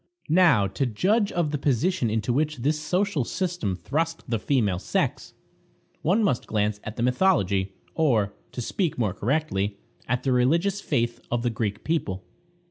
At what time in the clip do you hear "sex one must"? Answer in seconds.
4.79-6.47